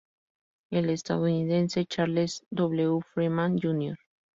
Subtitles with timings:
[0.71, 3.01] El estadounidense Charles W.
[3.13, 3.95] Freeman, Jr.